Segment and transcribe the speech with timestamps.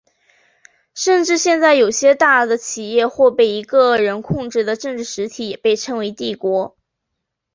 [0.95, 6.75] 甚至现在有些大的企业或被一个人控制的政治实体也被称为帝国。